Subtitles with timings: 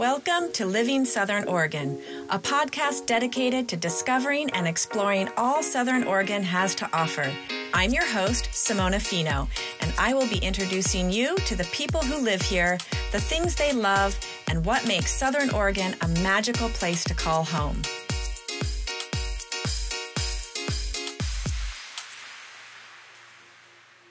[0.00, 6.42] Welcome to Living Southern Oregon, a podcast dedicated to discovering and exploring all Southern Oregon
[6.42, 7.30] has to offer.
[7.74, 9.46] I'm your host, Simona Fino,
[9.82, 12.78] and I will be introducing you to the people who live here,
[13.12, 14.18] the things they love,
[14.48, 17.82] and what makes Southern Oregon a magical place to call home.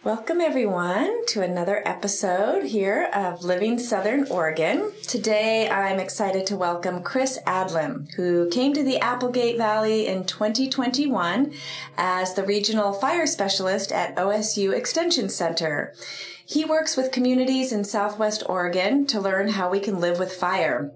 [0.09, 4.91] Welcome, everyone, to another episode here of Living Southern Oregon.
[5.04, 11.53] Today, I'm excited to welcome Chris Adlam, who came to the Applegate Valley in 2021
[11.95, 15.93] as the Regional Fire Specialist at OSU Extension Center.
[16.43, 20.91] He works with communities in Southwest Oregon to learn how we can live with fire.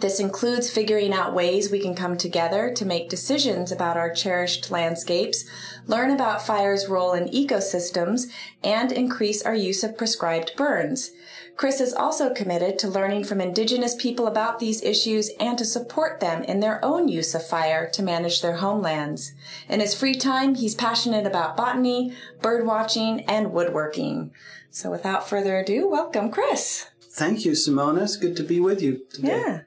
[0.00, 4.70] This includes figuring out ways we can come together to make decisions about our cherished
[4.70, 5.44] landscapes,
[5.86, 8.30] learn about fire's role in ecosystems,
[8.62, 11.10] and increase our use of prescribed burns.
[11.56, 16.18] Chris is also committed to learning from Indigenous people about these issues and to support
[16.20, 19.32] them in their own use of fire to manage their homelands.
[19.68, 24.32] In his free time, he's passionate about botany, bird watching, and woodworking.
[24.70, 26.91] So without further ado, welcome, Chris.
[27.14, 28.02] Thank you, Simona.
[28.02, 29.28] It's good to be with you today.
[29.28, 29.60] Yeah.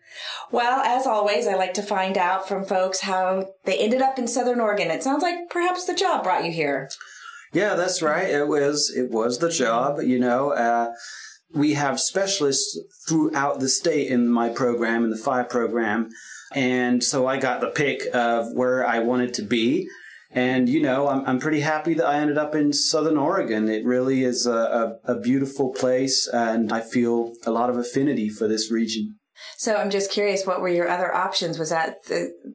[0.51, 4.27] Well, as always, I like to find out from folks how they ended up in
[4.27, 4.89] Southern Oregon.
[4.89, 6.89] It sounds like perhaps the job brought you here.
[7.53, 8.27] Yeah, that's right.
[8.27, 10.01] It was it was the job.
[10.01, 10.93] You know, uh,
[11.53, 16.09] we have specialists throughout the state in my program, in the fire program,
[16.51, 19.87] and so I got the pick of where I wanted to be.
[20.35, 23.69] And, you know, I'm, I'm pretty happy that I ended up in Southern Oregon.
[23.69, 28.27] It really is a, a, a beautiful place, and I feel a lot of affinity
[28.27, 29.15] for this region.
[29.57, 31.57] So I'm just curious, what were your other options?
[31.57, 31.97] Was that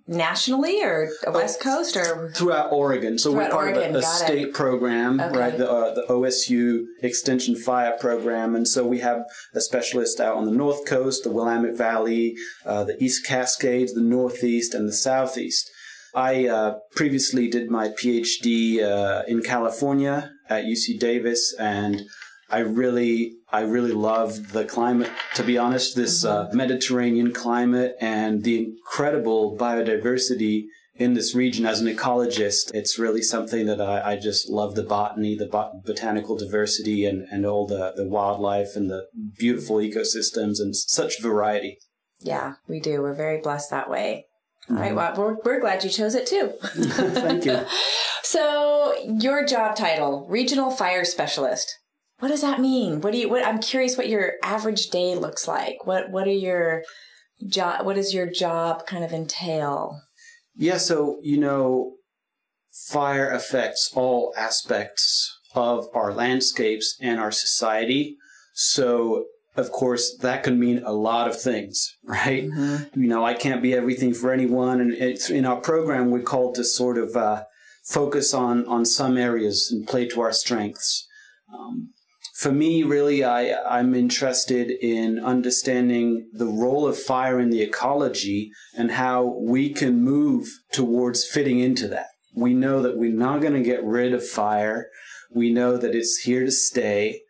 [0.06, 3.18] nationally or West Coast or throughout Oregon?
[3.18, 3.96] So throughout we're part Oregon.
[3.96, 4.54] of a, a state it.
[4.54, 5.38] program, okay.
[5.38, 5.58] right?
[5.58, 9.22] The, uh, the OSU Extension Fire Program, and so we have
[9.54, 12.36] a specialist out on the North Coast, the Willamette Valley,
[12.66, 15.70] uh, the East Cascades, the Northeast, and the Southeast.
[16.14, 22.02] I uh, previously did my PhD uh, in California at UC Davis, and
[22.50, 25.10] I really, I really love the climate.
[25.34, 30.64] To be honest, this uh, Mediterranean climate and the incredible biodiversity
[30.96, 31.64] in this region.
[31.64, 35.84] As an ecologist, it's really something that I, I just love the botany, the bot-
[35.84, 39.06] botanical diversity, and and all the the wildlife and the
[39.38, 41.78] beautiful ecosystems and such variety.
[42.20, 43.00] Yeah, we do.
[43.00, 44.26] We're very blessed that way.
[44.68, 44.92] All right.
[44.92, 44.96] Mm-hmm.
[44.96, 46.52] Well, we're, we're glad you chose it too.
[46.62, 47.64] Thank you.
[48.22, 51.76] so, your job title, Regional Fire Specialist.
[52.20, 53.00] What does that mean?
[53.00, 53.28] What do you?
[53.28, 53.96] What, I'm curious.
[53.96, 55.86] What your average day looks like.
[55.86, 56.82] What What are your
[57.46, 57.86] job?
[57.86, 60.00] What does your job kind of entail?
[60.54, 60.76] Yeah.
[60.76, 61.94] So you know,
[62.88, 68.16] fire affects all aspects of our landscapes and our society.
[68.52, 69.24] So
[69.56, 72.44] of course, that can mean a lot of things, right?
[72.44, 73.00] Mm-hmm.
[73.00, 74.80] You know, I can't be everything for anyone.
[74.80, 77.44] And it's in our program, we're called to sort of uh,
[77.84, 81.06] focus on, on some areas and play to our strengths.
[81.52, 81.90] Um,
[82.34, 88.50] for me, really, I, I'm interested in understanding the role of fire in the ecology
[88.74, 92.06] and how we can move towards fitting into that.
[92.34, 94.88] We know that we're not going to get rid of fire.
[95.30, 97.20] We know that it's here to stay.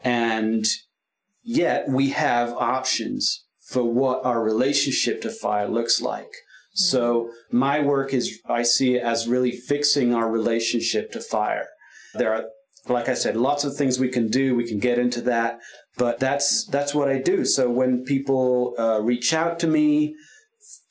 [0.00, 0.66] And
[1.48, 6.32] Yet we have options for what our relationship to fire looks like.
[6.74, 11.68] So my work is, I see it as really fixing our relationship to fire.
[12.14, 12.46] There are,
[12.88, 14.56] like I said, lots of things we can do.
[14.56, 15.60] We can get into that,
[15.96, 17.44] but that's, that's what I do.
[17.44, 20.16] So when people uh, reach out to me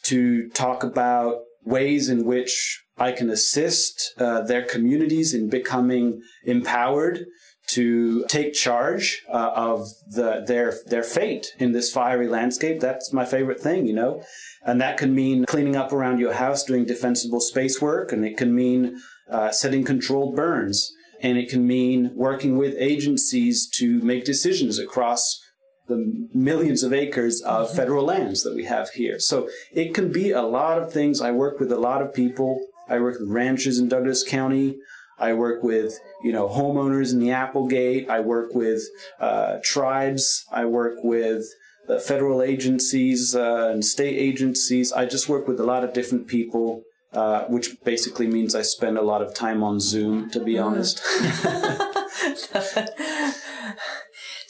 [0.04, 7.26] to talk about ways in which I can assist uh, their communities in becoming empowered
[7.76, 12.80] to take charge uh, of the, their their fate in this fiery landscape.
[12.80, 14.24] That's my favorite thing, you know.
[14.66, 18.38] And that can mean cleaning up around your house, doing defensible space work, and it
[18.38, 19.00] can mean
[19.30, 20.92] uh, setting controlled burns,
[21.22, 25.42] and it can mean working with agencies to make decisions across
[25.88, 27.78] the millions of acres of mm-hmm.
[27.78, 29.20] federal lands that we have here.
[29.20, 31.22] So it can be a lot of things.
[31.22, 32.60] I work with a lot of people.
[32.90, 34.78] I work with ranchers in Douglas County.
[35.18, 38.10] I work with, you know, homeowners in the Applegate.
[38.10, 38.84] I work with
[39.20, 40.46] uh, tribes.
[40.52, 41.46] I work with
[41.88, 44.92] the federal agencies uh, and state agencies.
[44.92, 46.84] I just work with a lot of different people,
[47.14, 51.02] uh, which basically means I spend a lot of time on Zoom, to be honest.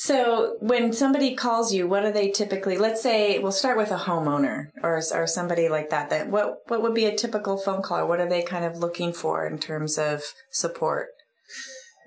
[0.05, 2.77] So when somebody calls you, what are they typically?
[2.77, 6.11] Let's say we'll start with a homeowner or or somebody like that.
[6.11, 8.07] That what what would be a typical phone call?
[8.07, 10.21] What are they kind of looking for in terms of
[10.51, 11.07] support?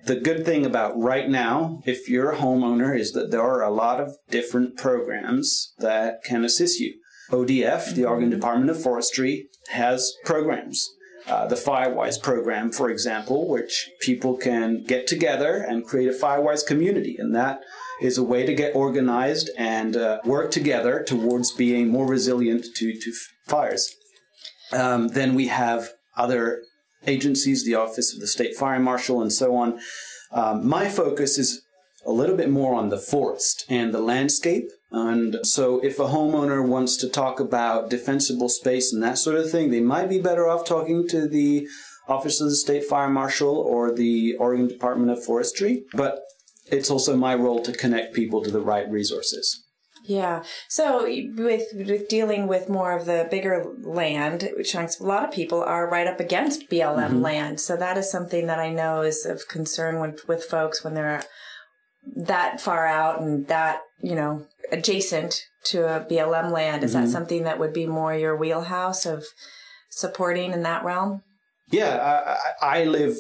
[0.05, 3.71] the good thing about right now, if you're a homeowner, is that there are a
[3.71, 6.95] lot of different programs that can assist you.
[7.31, 10.89] ODF, the Oregon Department of Forestry, has programs.
[11.27, 16.65] Uh, the Firewise program, for example, which people can get together and create a Firewise
[16.67, 17.17] community.
[17.19, 17.61] And that
[18.01, 22.93] is a way to get organized and uh, work together towards being more resilient to,
[22.93, 23.13] to
[23.47, 23.95] fires.
[24.73, 26.63] Um, then we have other
[27.07, 29.81] agencies, the Office of the State Fire Marshal, and so on.
[30.33, 31.63] Um, my focus is
[32.07, 34.69] a little bit more on the forest and the landscape.
[34.91, 39.51] And so, if a homeowner wants to talk about defensible space and that sort of
[39.51, 41.69] thing, they might be better off talking to the
[42.09, 45.85] Office of the State Fire Marshal or the Oregon Department of Forestry.
[45.93, 46.21] But
[46.71, 49.65] it's also my role to connect people to the right resources.
[50.05, 50.43] Yeah.
[50.69, 55.63] So with with dealing with more of the bigger land chunks, a lot of people
[55.63, 57.21] are right up against BLM mm-hmm.
[57.21, 57.61] land.
[57.61, 61.23] So that is something that I know is of concern with with folks when they're
[62.17, 66.85] that far out and that you know adjacent to a BLM land.
[66.85, 67.05] Is mm-hmm.
[67.05, 69.27] that something that would be more your wheelhouse of
[69.91, 71.23] supporting in that realm?
[71.71, 73.19] Yeah, I, I live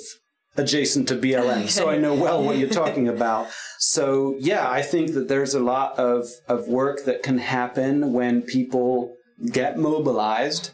[0.58, 3.48] adjacent to BLM, so I know well what you're talking about.
[3.78, 8.42] So yeah, I think that there's a lot of, of work that can happen when
[8.42, 9.14] people
[9.52, 10.72] get mobilized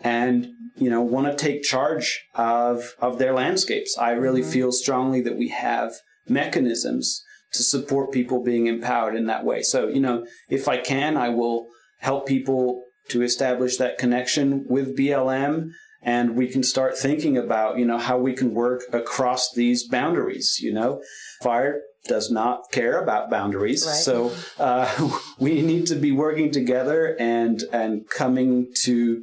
[0.00, 3.96] and you know want to take charge of of their landscapes.
[3.98, 4.50] I really mm-hmm.
[4.50, 5.92] feel strongly that we have
[6.28, 7.22] mechanisms
[7.52, 9.62] to support people being empowered in that way.
[9.62, 11.68] So, you know, if I can, I will
[12.00, 15.70] help people to establish that connection with BLM
[16.02, 20.58] and we can start thinking about, you know, how we can work across these boundaries,
[20.60, 21.02] you know.
[21.42, 23.84] Fire does not care about boundaries.
[23.86, 23.96] Right.
[23.96, 29.22] So uh, we need to be working together and and coming to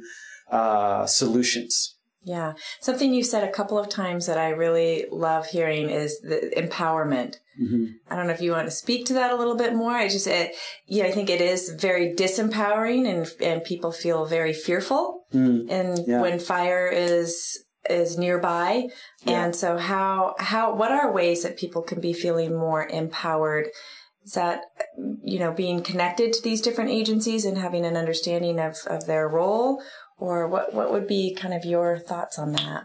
[0.50, 1.93] uh, solutions.
[2.24, 2.54] Yeah.
[2.80, 7.36] Something you said a couple of times that I really love hearing is the empowerment.
[7.60, 7.84] Mm-hmm.
[8.10, 9.92] I don't know if you want to speak to that a little bit more.
[9.92, 10.54] I just, it,
[10.86, 15.26] yeah, I think it is very disempowering and, and people feel very fearful.
[15.32, 15.70] Mm.
[15.70, 16.20] And yeah.
[16.22, 18.88] when fire is, is nearby.
[19.24, 19.44] Yeah.
[19.44, 23.68] And so how, how, what are ways that people can be feeling more empowered?
[24.24, 24.62] Is that,
[25.22, 29.28] you know, being connected to these different agencies and having an understanding of, of their
[29.28, 29.82] role?
[30.16, 32.84] Or what what would be kind of your thoughts on that?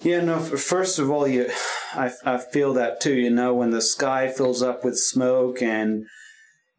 [0.00, 0.38] Yeah, no.
[0.38, 1.50] First of all, you,
[1.92, 3.14] I I feel that too.
[3.14, 6.04] You know, when the sky fills up with smoke and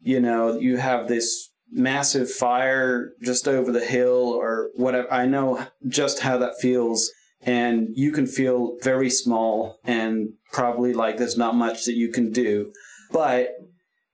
[0.00, 5.12] you know you have this massive fire just over the hill or whatever.
[5.12, 7.10] I know just how that feels.
[7.42, 12.32] And you can feel very small and probably like there's not much that you can
[12.32, 12.72] do.
[13.12, 13.52] But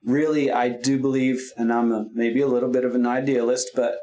[0.04, 3.96] really, I do believe, and I'm a, maybe a little bit of an idealist, but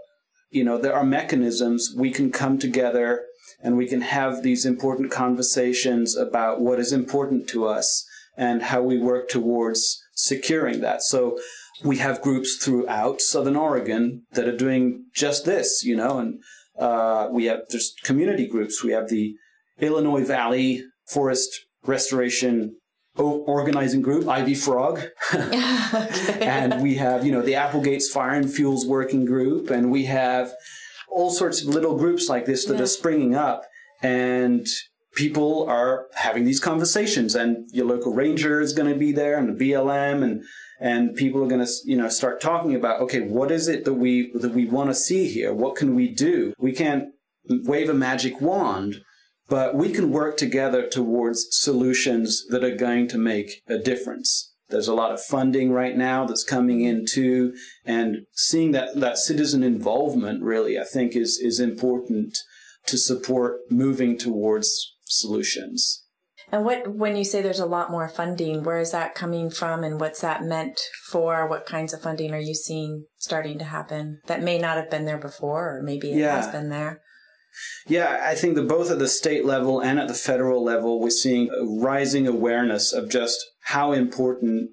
[0.53, 3.25] you know, there are mechanisms we can come together
[3.61, 8.05] and we can have these important conversations about what is important to us
[8.37, 11.01] and how we work towards securing that.
[11.01, 11.39] So
[11.83, 16.39] we have groups throughout Southern Oregon that are doing just this, you know, and
[16.77, 18.83] uh, we have there's community groups.
[18.83, 19.35] We have the
[19.79, 22.77] Illinois Valley Forest Restoration
[23.15, 25.01] organizing group, Ivy Frog.
[25.33, 30.53] and we have, you know, the Applegates Fire and Fuels Working Group, and we have
[31.09, 32.83] all sorts of little groups like this that yeah.
[32.83, 33.65] are springing up.
[34.01, 34.65] And
[35.13, 39.57] people are having these conversations, and your local ranger is going to be there, and
[39.57, 40.43] the BLM, and
[40.79, 43.93] and people are going to, you know, start talking about, okay, what is it that
[43.93, 45.53] we that we want to see here?
[45.53, 46.53] What can we do?
[46.57, 47.09] We can't
[47.47, 49.01] wave a magic wand
[49.49, 54.53] but we can work together towards solutions that are going to make a difference.
[54.69, 57.53] There's a lot of funding right now that's coming in too,
[57.85, 62.37] and seeing that, that citizen involvement really, I think, is, is important
[62.87, 66.03] to support moving towards solutions.
[66.51, 69.83] And what, when you say there's a lot more funding, where is that coming from
[69.83, 71.47] and what's that meant for?
[71.47, 75.05] What kinds of funding are you seeing starting to happen that may not have been
[75.05, 76.35] there before or maybe it yeah.
[76.35, 77.01] has been there?
[77.87, 81.09] Yeah, I think that both at the state level and at the federal level, we're
[81.09, 84.71] seeing a rising awareness of just how important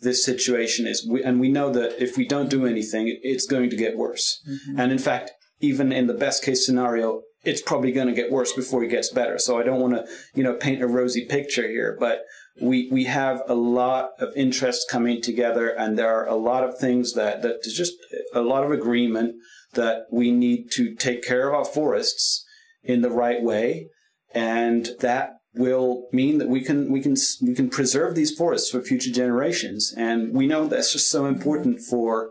[0.00, 1.06] this situation is.
[1.08, 4.42] We, and we know that if we don't do anything, it's going to get worse.
[4.48, 4.80] Mm-hmm.
[4.80, 8.52] And in fact, even in the best case scenario, it's probably going to get worse
[8.52, 9.38] before it gets better.
[9.38, 12.22] So I don't want to, you know, paint a rosy picture here, but
[12.60, 16.78] we we have a lot of interest coming together, and there are a lot of
[16.78, 17.94] things that that there's just
[18.34, 19.36] a lot of agreement
[19.74, 22.44] that we need to take care of our forests
[22.82, 23.88] in the right way,
[24.34, 28.80] and that will mean that we can we can we can preserve these forests for
[28.80, 29.92] future generations.
[29.96, 32.30] And we know that's just so important for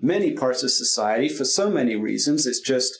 [0.00, 2.46] many parts of society for so many reasons.
[2.46, 2.92] It's just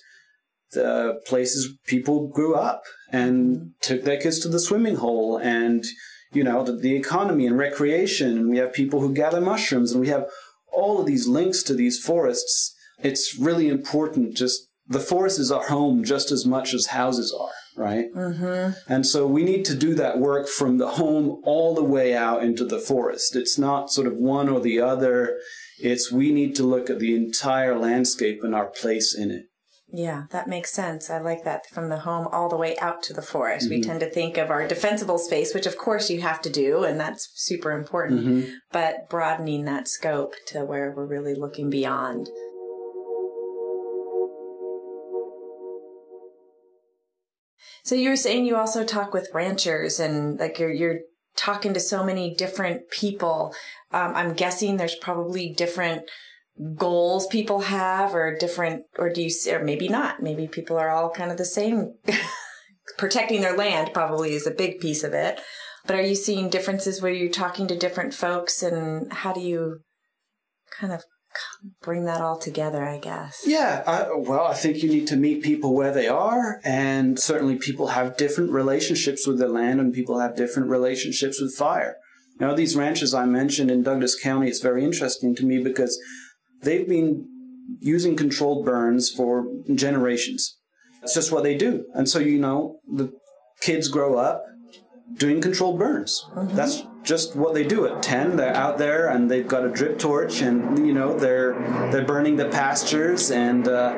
[0.72, 5.84] the places people grew up and took their kids to the swimming hole and
[6.32, 10.00] you know, the, the economy and recreation, and we have people who gather mushrooms, and
[10.00, 10.26] we have
[10.72, 12.74] all of these links to these forests.
[13.00, 14.36] It's really important.
[14.36, 18.06] Just the forest is our home just as much as houses are, right?
[18.14, 18.92] Mm-hmm.
[18.92, 22.42] And so we need to do that work from the home all the way out
[22.42, 23.36] into the forest.
[23.36, 25.38] It's not sort of one or the other.
[25.78, 29.44] It's we need to look at the entire landscape and our place in it.
[29.90, 31.08] Yeah, that makes sense.
[31.08, 33.66] I like that from the home all the way out to the forest.
[33.66, 33.74] Mm-hmm.
[33.74, 36.84] We tend to think of our defensible space, which of course you have to do,
[36.84, 38.50] and that's super important, mm-hmm.
[38.70, 42.28] but broadening that scope to where we're really looking beyond.
[47.88, 50.98] So you were saying you also talk with ranchers and like you're, you're
[51.38, 53.54] talking to so many different people.
[53.92, 56.02] Um, I'm guessing there's probably different
[56.74, 60.22] goals people have or different, or do you, or maybe not.
[60.22, 61.94] Maybe people are all kind of the same.
[62.98, 65.40] Protecting their land probably is a big piece of it.
[65.86, 69.78] But are you seeing differences where you're talking to different folks and how do you
[70.70, 71.04] kind of
[71.82, 73.42] bring that all together, I guess.
[73.46, 77.56] Yeah, I, well, I think you need to meet people where they are, and certainly
[77.56, 81.96] people have different relationships with the land, and people have different relationships with fire.
[82.40, 85.98] Now, these ranches I mentioned in Douglas County, it's very interesting to me because
[86.62, 87.26] they've been
[87.80, 90.56] using controlled burns for generations.
[91.02, 91.84] It's just what they do.
[91.94, 93.12] And so, you know, the
[93.60, 94.44] kids grow up
[95.16, 96.24] doing controlled burns.
[96.34, 96.56] Mm-hmm.
[96.56, 99.98] That's just what they do at 10 they're out there and they've got a drip
[99.98, 101.54] torch and you know they're
[101.90, 103.94] they're burning the pastures and uh,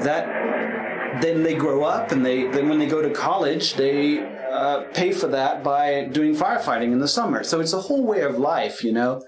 [0.00, 4.20] that then they grow up and they then when they go to college they
[4.56, 7.44] uh, pay for that by doing firefighting in the summer.
[7.44, 9.22] So it's a whole way of life you know?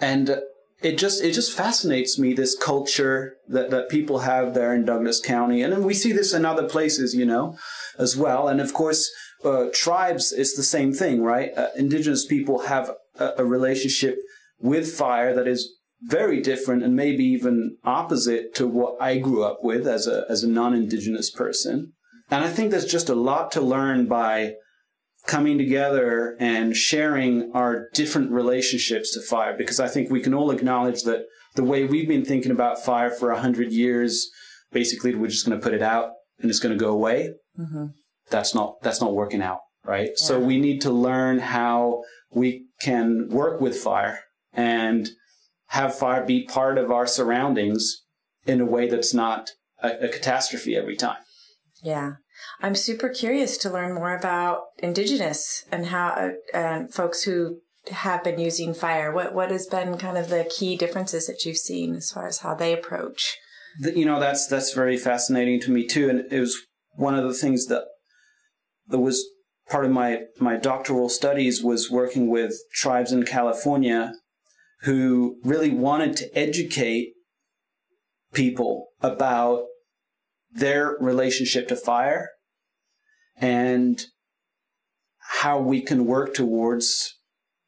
[0.00, 0.40] And
[0.82, 5.20] it just it just fascinates me this culture that, that people have there in Douglas
[5.20, 5.62] County.
[5.62, 7.56] And we see this in other places you know
[7.98, 8.48] as well.
[8.48, 9.10] And of course
[9.44, 11.50] uh, tribes is the same thing, right?
[11.56, 14.18] Uh, indigenous people have a, a, relationship
[14.58, 19.58] with fire that is very different and maybe even opposite to what I grew up
[19.62, 21.92] with as a as a non-indigenous person.
[22.30, 24.54] And I think there's just a lot to learn by
[25.26, 30.50] coming together and sharing our different relationships to fire because I think we can all
[30.50, 31.24] acknowledge that
[31.54, 34.30] the way we've been thinking about fire for a hundred years,
[34.72, 36.10] basically we're just going to put it out
[36.40, 37.30] and it's going to go away.
[37.58, 37.86] Mm-hmm
[38.30, 40.08] that's not that's not working out, right?
[40.08, 40.26] Yeah.
[40.26, 44.20] So we need to learn how we can work with fire
[44.52, 45.08] and
[45.68, 48.02] have fire be part of our surroundings
[48.46, 49.50] in a way that's not
[49.82, 51.18] a, a catastrophe every time.
[51.82, 52.14] Yeah.
[52.60, 57.58] I'm super curious to learn more about indigenous and how uh, folks who
[57.90, 59.12] have been using fire.
[59.12, 62.38] What what has been kind of the key differences that you've seen as far as
[62.38, 63.36] how they approach?
[63.80, 66.56] The, you know, that's that's very fascinating to me too, and it was
[66.94, 67.84] one of the things that
[68.88, 69.24] that was
[69.68, 74.12] part of my, my doctoral studies was working with tribes in California
[74.82, 77.14] who really wanted to educate
[78.34, 79.64] people about
[80.52, 82.28] their relationship to fire
[83.36, 84.06] and
[85.40, 87.14] how we can work towards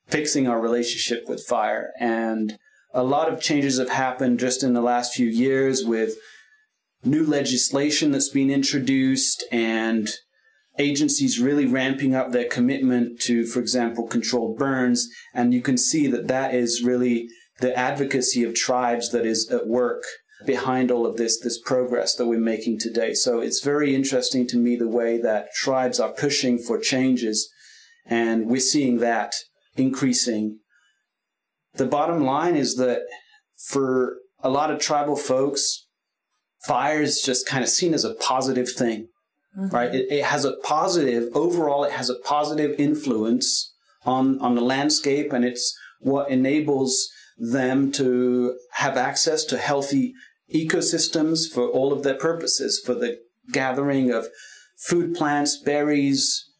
[0.06, 1.90] fixing our relationship with fire.
[1.98, 2.58] And
[2.92, 6.16] a lot of changes have happened just in the last few years with
[7.04, 10.10] new legislation that's been introduced and
[10.78, 15.08] agencies really ramping up their commitment to, for example, controlled burns.
[15.34, 17.28] And you can see that that is really
[17.60, 20.02] the advocacy of tribes that is at work
[20.44, 23.14] behind all of this, this progress that we're making today.
[23.14, 27.50] So it's very interesting to me the way that tribes are pushing for changes
[28.04, 29.34] and we're seeing that
[29.76, 30.58] increasing.
[31.74, 33.02] The bottom line is that
[33.68, 35.86] for a lot of tribal folks,
[36.66, 39.08] fire is just kind of seen as a positive thing
[39.56, 39.74] mm-hmm.
[39.74, 39.94] right?
[39.94, 43.72] It, it, has a positive, overall, it has a positive influence
[44.04, 47.08] on, on the landscape and it's what enables
[47.38, 50.14] them to have access to healthy
[50.54, 53.18] ecosystems for all of their purposes, for the
[53.52, 54.28] gathering of
[54.76, 56.50] food plants, berries,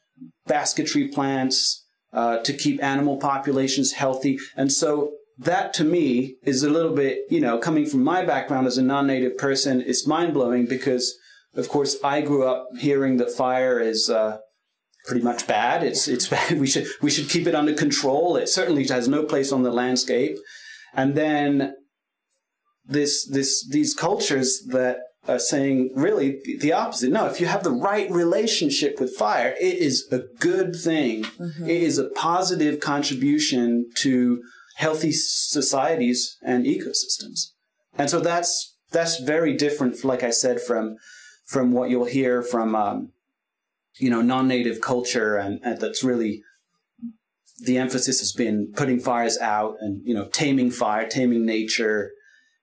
[0.46, 4.38] basketry plants, uh, to keep animal populations healthy.
[4.56, 8.66] And so that to me is a little bit, you know, coming from my background
[8.66, 11.16] as a non-native person, it's mind blowing because
[11.56, 14.38] of course, I grew up hearing that fire is uh,
[15.06, 15.82] pretty much bad.
[15.82, 16.58] It's it's bad.
[16.58, 18.36] We should we should keep it under control.
[18.36, 20.36] It certainly has no place on the landscape.
[20.94, 21.74] And then
[22.84, 24.98] this this these cultures that
[25.28, 27.10] are saying really the opposite.
[27.10, 31.24] No, if you have the right relationship with fire, it is a good thing.
[31.24, 31.64] Mm-hmm.
[31.64, 34.42] It is a positive contribution to
[34.76, 37.52] healthy societies and ecosystems.
[37.98, 40.96] And so that's that's very different, like I said, from
[41.46, 43.12] from what you'll hear from um,
[43.98, 46.42] you know non-native culture and, and, that's really
[47.58, 52.10] the emphasis has been putting fires out and you know taming fire, taming nature,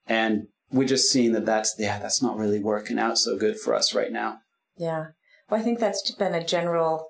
[0.05, 3.73] and we're just seeing that that's yeah that's not really working out so good for
[3.73, 4.37] us right now.
[4.77, 5.07] Yeah,
[5.49, 7.09] well, I think that's been a general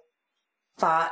[0.77, 1.11] thought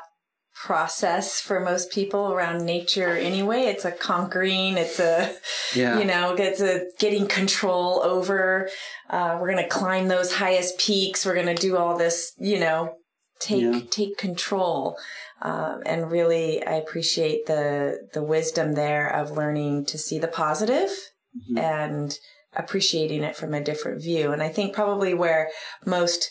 [0.54, 3.64] process for most people around nature anyway.
[3.64, 5.34] It's a conquering, it's a,
[5.76, 6.00] yeah.
[6.00, 8.70] you know, it's a getting control over.
[9.10, 11.26] Uh, we're going to climb those highest peaks.
[11.26, 12.96] We're going to do all this, you know,
[13.40, 13.80] take, yeah.
[13.90, 14.98] take control.
[15.42, 20.92] Um, and really, I appreciate the, the wisdom there of learning to see the positive
[21.36, 21.58] mm-hmm.
[21.58, 22.18] and
[22.56, 24.32] appreciating it from a different view.
[24.32, 25.50] And I think probably where
[25.86, 26.30] most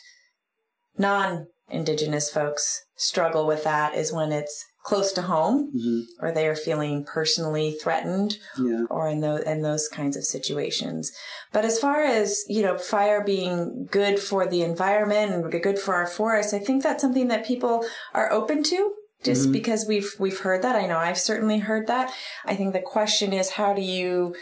[0.97, 6.25] non indigenous folks struggle with that is when it's close to home mm-hmm.
[6.25, 8.85] or they are feeling personally threatened yeah.
[8.89, 11.13] or in those in those kinds of situations
[11.53, 15.95] but as far as you know fire being good for the environment and good for
[15.95, 17.85] our forests i think that's something that people
[18.15, 19.53] are open to just mm-hmm.
[19.53, 22.13] because we've we've heard that i know i've certainly heard that
[22.47, 24.35] i think the question is how do you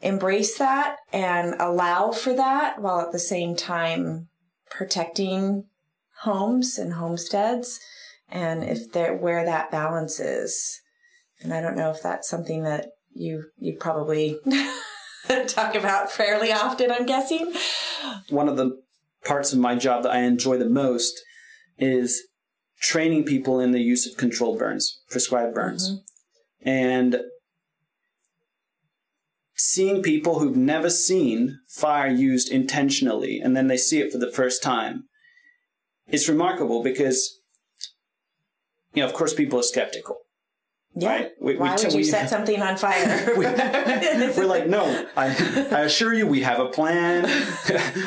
[0.00, 4.28] embrace that and allow for that while at the same time
[4.68, 5.64] protecting
[6.20, 7.80] homes and homesteads
[8.28, 10.80] and if they're where that balance is.
[11.40, 14.38] And I don't know if that's something that you you probably
[15.46, 17.52] talk about fairly often, I'm guessing.
[18.30, 18.82] One of the
[19.24, 21.20] parts of my job that I enjoy the most
[21.78, 22.22] is
[22.80, 25.90] training people in the use of controlled burns, prescribed burns.
[25.90, 26.68] Mm-hmm.
[26.68, 27.20] And
[29.54, 34.30] seeing people who've never seen fire used intentionally and then they see it for the
[34.30, 35.04] first time
[36.08, 37.40] it's remarkable because,
[38.94, 40.18] you know, of course, people are skeptical.
[40.98, 41.08] Yeah.
[41.08, 41.30] Right?
[41.42, 43.34] We, Why we, would you we, set something on fire?
[43.36, 45.26] we, are like, no, I,
[45.70, 47.24] I assure you, we have a plan.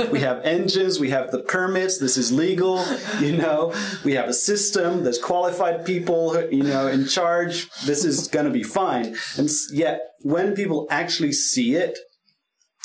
[0.12, 1.00] we have engines.
[1.00, 2.00] We have the permits.
[2.00, 2.84] This is legal.
[3.20, 5.03] You know, we have a system.
[5.03, 7.70] There's qualified people, you know, in charge.
[7.86, 9.15] This is going to be fine.
[9.38, 11.96] And yet, when people actually see it,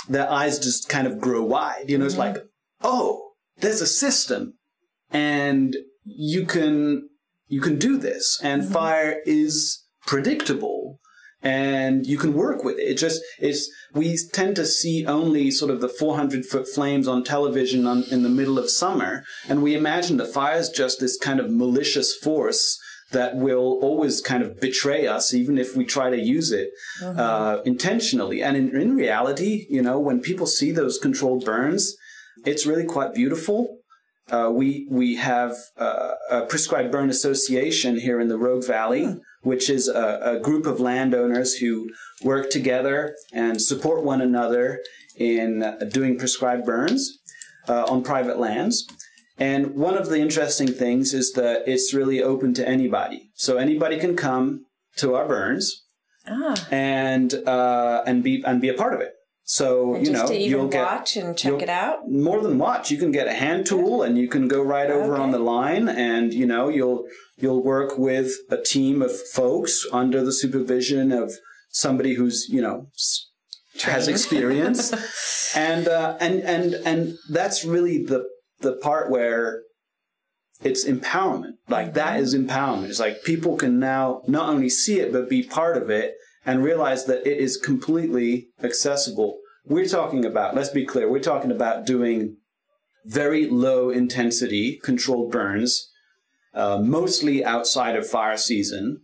[0.07, 1.89] their eyes just kind of grow wide.
[1.89, 2.09] You know, mm-hmm.
[2.09, 2.37] it's like,
[2.83, 4.59] oh, there's a system
[5.15, 7.09] and you can
[7.47, 8.73] you can do this and mm-hmm.
[8.73, 10.99] fire is predictable
[11.41, 12.83] and you can work with it.
[12.83, 17.23] It just it's we tend to see only sort of the 400 foot flames on
[17.23, 21.19] television on, in the middle of summer, and we imagine the fire is just this
[21.19, 22.81] kind of malicious force
[23.13, 27.21] that will always kind of betray us, even if we try to use it mm-hmm.
[27.21, 28.43] uh, intentionally.
[28.43, 31.95] And in, in reality, you know, when people see those controlled burns,
[32.47, 33.79] it's really quite beautiful.
[34.31, 39.21] Uh, we we have uh, a prescribed burn association here in the Rogue Valley, mm.
[39.43, 41.91] which is a, a, group of landowners who
[42.23, 44.81] work together and support one another
[45.17, 47.19] in doing prescribed burns
[47.69, 48.87] uh, on private lands.
[49.37, 53.99] And one of the interesting things is that it's really open to anybody, so anybody
[53.99, 54.65] can come
[54.97, 55.85] to our burns
[56.27, 56.55] ah.
[56.71, 59.13] and uh, and be and be a part of it.
[59.47, 62.11] So and you know, you'll get watch and check it out.
[62.11, 65.13] More than watch, you can get a hand tool and you can go right over
[65.13, 65.23] okay.
[65.23, 70.25] on the line, and you know, you'll you'll work with a team of folks under
[70.25, 71.35] the supervision of
[71.69, 72.89] somebody who's you know
[73.77, 73.95] Trained.
[73.95, 78.25] has experience, and uh, and and and that's really the
[78.61, 79.61] the part where
[80.63, 81.57] it's empowerment.
[81.69, 81.97] Like mm-hmm.
[81.97, 82.89] that is empowerment.
[82.89, 86.15] It's like people can now not only see it but be part of it
[86.47, 89.39] and realize that it is completely accessible.
[89.65, 92.37] We're talking about, let's be clear, we're talking about doing
[93.05, 95.91] very low intensity controlled burns,
[96.55, 99.03] uh, mostly outside of fire season,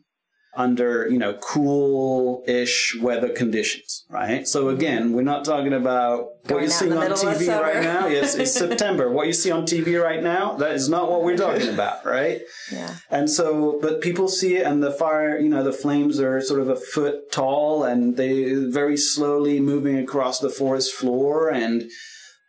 [0.54, 4.46] under you know cool-ish weather conditions, right?
[4.48, 8.06] So again, we're not talking about Going what you're seeing on TV right now.
[8.06, 9.10] Yes, it's September.
[9.10, 12.40] What you see on TV right now, that is not what we're talking about, right?
[12.72, 12.94] Yeah.
[13.10, 16.60] And so, but people see it, and the fire, you know, the flames are sort
[16.60, 21.84] of a foot tall, and they very slowly moving across the forest floor, and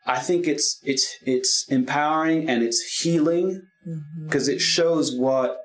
[0.05, 3.61] I think it's it's it's empowering and it's healing
[4.23, 4.55] because mm-hmm.
[4.55, 5.57] it shows what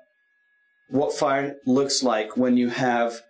[0.88, 3.20] what fire looks like when you have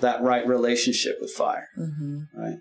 [0.00, 2.20] that right relationship with fire, mm-hmm.
[2.34, 2.58] right?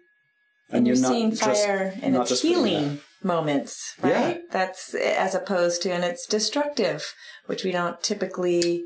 [0.71, 4.11] And, and you're, you're seeing fire just, in its healing moments, right?
[4.11, 4.37] Yeah.
[4.51, 7.13] That's as opposed to and its destructive,
[7.47, 8.85] which we don't typically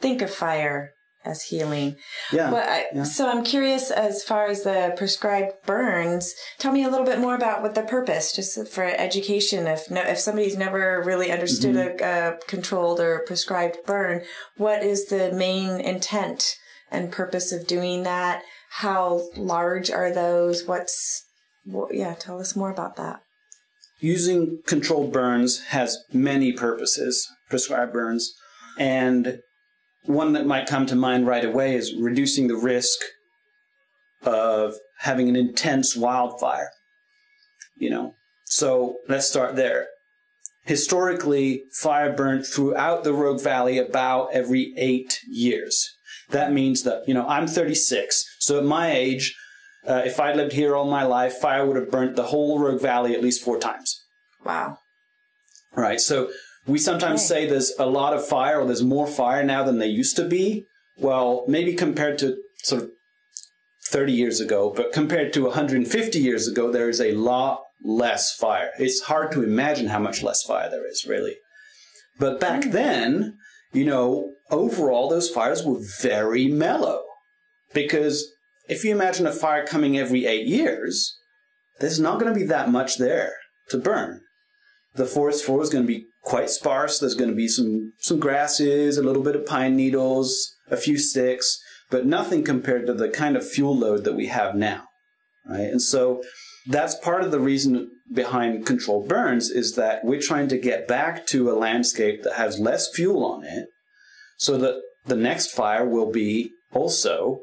[0.00, 0.92] think of fire
[1.24, 1.96] as healing.
[2.32, 2.50] Yeah.
[2.50, 3.02] But I, yeah.
[3.04, 6.34] So I'm curious as far as the prescribed burns.
[6.58, 9.66] Tell me a little bit more about what the purpose, just for education.
[9.66, 12.04] If no, if somebody's never really understood mm-hmm.
[12.04, 14.22] a, a controlled or prescribed burn,
[14.56, 16.56] what is the main intent
[16.90, 18.42] and purpose of doing that?
[18.70, 20.64] How large are those?
[20.66, 21.24] What's
[21.64, 22.14] what, yeah?
[22.14, 23.20] Tell us more about that.
[24.00, 27.28] Using controlled burns has many purposes.
[27.48, 28.34] Prescribed burns
[28.78, 29.40] and
[30.04, 32.98] one that might come to mind right away is reducing the risk
[34.22, 36.70] of having an intense wildfire.
[37.76, 39.86] You know, so let's start there.
[40.64, 45.88] Historically, fire burnt throughout the Rogue Valley about every eight years.
[46.30, 49.34] That means that, you know, I'm 36, so at my age,
[49.86, 52.80] uh, if I lived here all my life, fire would have burnt the whole Rogue
[52.80, 54.00] Valley at least four times.
[54.44, 54.78] Wow.
[55.74, 56.00] Right.
[56.00, 56.30] So
[56.66, 59.88] we sometimes say there's a lot of fire or there's more fire now than there
[59.88, 60.66] used to be.
[60.96, 62.90] Well, maybe compared to sort of
[63.86, 68.70] 30 years ago, but compared to 150 years ago, there is a lot less fire.
[68.78, 71.36] It's hard to imagine how much less fire there is, really.
[72.18, 72.72] But back mm.
[72.72, 73.38] then,
[73.72, 77.02] you know, overall, those fires were very mellow.
[77.74, 78.32] Because
[78.68, 81.18] if you imagine a fire coming every eight years,
[81.80, 83.32] there's not going to be that much there
[83.70, 84.20] to burn.
[84.94, 86.98] The forest floor is going to be quite sparse.
[86.98, 90.98] There's going to be some, some grasses, a little bit of pine needles, a few
[90.98, 91.58] sticks,
[91.90, 94.84] but nothing compared to the kind of fuel load that we have now.
[95.48, 95.62] Right?
[95.62, 96.22] And so
[96.66, 101.26] that's part of the reason behind controlled burns is that we're trying to get back
[101.28, 103.66] to a landscape that has less fuel on it
[104.36, 107.40] so that the next fire will be also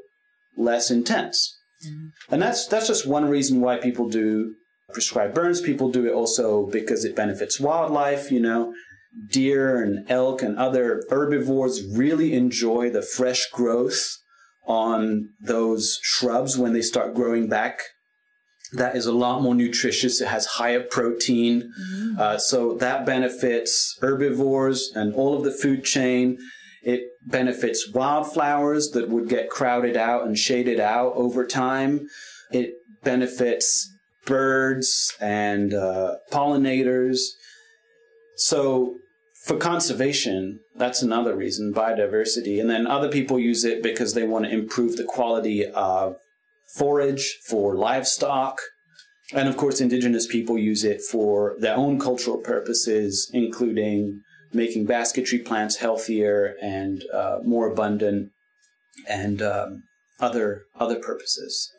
[0.56, 1.58] less intense.
[1.86, 2.34] Mm-hmm.
[2.34, 4.56] And that's that's just one reason why people do
[4.93, 5.62] prescribed burns.
[5.62, 8.73] People do it also because it benefits wildlife, you know.
[9.32, 14.17] Deer and elk and other herbivores really enjoy the fresh growth
[14.67, 17.82] on those shrubs when they start growing back
[18.73, 20.21] that is a lot more nutritious.
[20.21, 21.71] It has higher protein.
[21.80, 22.19] Mm.
[22.19, 26.38] Uh, so that benefits herbivores and all of the food chain.
[26.82, 32.08] It benefits wildflowers that would get crowded out and shaded out over time.
[32.52, 32.73] It
[33.04, 33.91] benefits
[34.30, 37.18] birds and uh, pollinators.
[38.38, 38.96] So
[39.44, 42.62] for conservation, that's another reason, biodiversity.
[42.62, 46.15] And then other people use it because they want to improve the quality of
[46.78, 48.60] forage for livestock.
[49.34, 54.22] And of course, indigenous people use it for their own cultural purposes, including
[54.54, 58.30] making basketry plants healthier and uh, more abundant
[59.08, 59.84] and um,
[60.20, 61.72] other other purposes.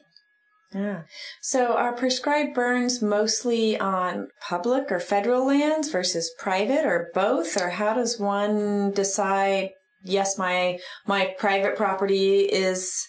[0.72, 1.02] Yeah.
[1.40, 7.60] So are prescribed burns mostly on public or federal lands versus private or both?
[7.60, 9.70] Or how does one decide,
[10.04, 13.08] yes, my, my private property is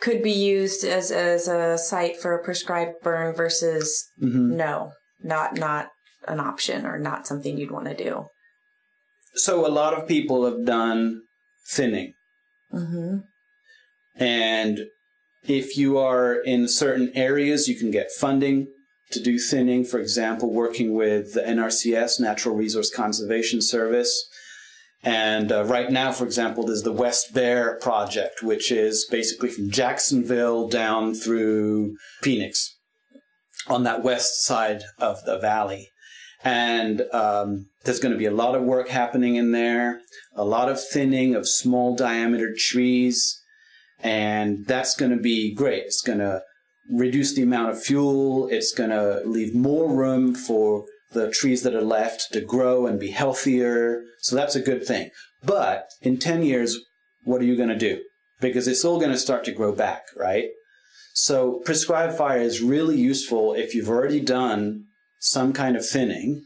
[0.00, 4.56] could be used as as a site for a prescribed burn versus mm-hmm.
[4.56, 4.92] no,
[5.22, 5.88] not not
[6.26, 8.26] an option or not something you'd want to do.
[9.34, 11.20] So a lot of people have done
[11.70, 12.14] thinning,
[12.72, 13.18] mm-hmm.
[14.16, 14.80] and
[15.44, 18.68] if you are in certain areas, you can get funding
[19.10, 19.84] to do thinning.
[19.84, 24.28] For example, working with the NRCS, Natural Resource Conservation Service
[25.02, 29.70] and uh, right now, for example, there's the West Bear Project, which is basically from
[29.70, 32.76] Jacksonville down through Phoenix
[33.66, 35.88] on that west side of the valley.
[36.44, 40.00] And um, there's going to be a lot of work happening in there,
[40.34, 43.39] a lot of thinning of small diameter trees.
[44.02, 45.84] And that's going to be great.
[45.84, 46.42] It's going to
[46.90, 48.48] reduce the amount of fuel.
[48.48, 52.98] It's going to leave more room for the trees that are left to grow and
[52.98, 54.04] be healthier.
[54.18, 55.10] So that's a good thing.
[55.42, 56.78] But in 10 years,
[57.24, 58.02] what are you going to do?
[58.40, 60.48] Because it's all going to start to grow back, right?
[61.12, 64.84] So prescribed fire is really useful if you've already done
[65.18, 66.42] some kind of thinning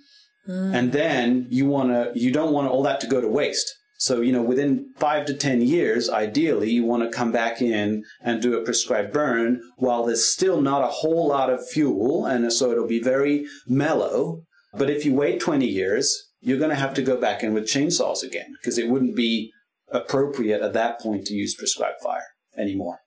[0.48, 0.74] mm.
[0.74, 3.72] and then you want to, you don't want all that to go to waste.
[3.98, 8.04] So, you know, within five to 10 years, ideally, you want to come back in
[8.20, 12.26] and do a prescribed burn while there's still not a whole lot of fuel.
[12.26, 14.42] And so it'll be very mellow.
[14.76, 17.64] But if you wait 20 years, you're going to have to go back in with
[17.64, 19.52] chainsaws again because it wouldn't be
[19.90, 22.26] appropriate at that point to use prescribed fire
[22.58, 22.98] anymore.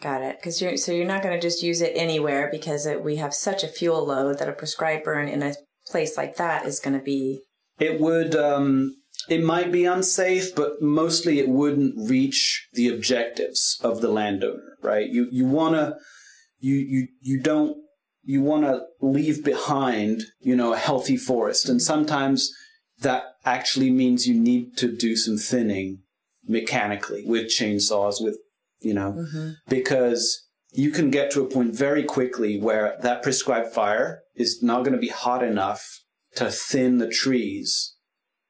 [0.00, 0.36] Got it.
[0.38, 3.32] Because you're so you're not going to just use it anywhere because it, we have
[3.32, 5.54] such a fuel load that a prescribed burn in a
[5.86, 7.40] place like that is going to be.
[7.78, 8.36] It would.
[8.36, 8.96] Um,
[9.28, 14.76] it might be unsafe, but mostly it wouldn't reach the objectives of the landowner.
[14.82, 15.08] Right?
[15.08, 15.96] You you want to.
[16.60, 17.76] You you you don't
[18.24, 21.68] you want to leave behind, you know, a healthy forest.
[21.68, 22.50] And sometimes
[23.00, 26.00] that actually means you need to do some thinning
[26.46, 28.38] mechanically with chainsaws, with,
[28.80, 29.50] you know, mm-hmm.
[29.68, 34.80] because you can get to a point very quickly where that prescribed fire is not
[34.80, 36.00] going to be hot enough
[36.36, 37.93] to thin the trees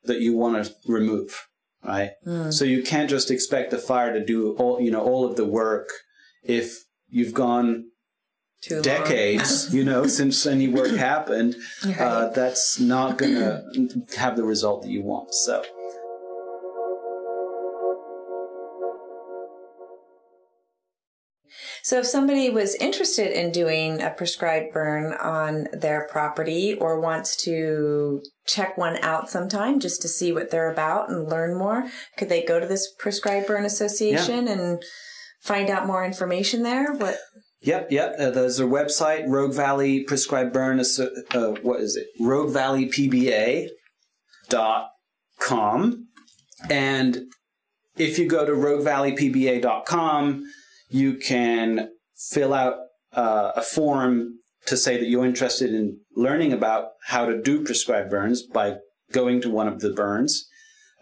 [0.04, 1.46] that you want to remove,
[1.84, 2.12] right?
[2.26, 2.52] Mm.
[2.52, 5.44] So you can't just expect the fire to do all, you know, all of the
[5.44, 5.88] work
[6.42, 7.84] if you've gone
[8.62, 12.00] too decades, you know, since any work happened, right.
[12.00, 15.34] uh, that's not going to have the result that you want.
[15.34, 15.64] So.
[21.82, 27.36] So if somebody was interested in doing a prescribed burn on their property or wants
[27.44, 32.28] to check one out sometime just to see what they're about and learn more, could
[32.28, 34.52] they go to this prescribed burn association yeah.
[34.52, 34.82] and
[35.42, 36.92] find out more information there?
[36.94, 37.18] What?
[37.62, 38.14] Yep, yep.
[38.18, 40.80] Uh, there's a website, Rogue Valley Prescribed Burn.
[40.80, 42.08] Uh, what is it?
[42.20, 43.68] Rogue Valley PBA
[44.50, 44.88] dot
[45.40, 46.08] com,
[46.68, 47.22] and
[47.96, 50.44] if you go to roguevalleypba.com,
[50.88, 52.74] you can fill out
[53.12, 58.10] uh, a form to say that you're interested in learning about how to do prescribed
[58.10, 58.76] burns by
[59.12, 60.48] going to one of the burns.